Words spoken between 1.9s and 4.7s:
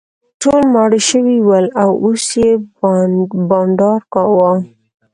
اوس یې بانډار کاوه.